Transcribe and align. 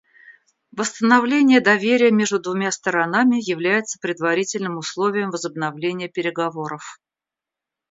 Восстановление 0.75 1.61
доверия 1.61 2.09
между 2.09 2.39
двумя 2.39 2.71
сторонами 2.71 3.35
является 3.37 3.99
предварительным 3.99 4.77
условием 4.79 5.29
возобновления 5.29 6.09
переговоров. 6.09 6.99